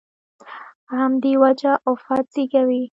[0.85, 2.83] په همدې وجه افت زېږوي.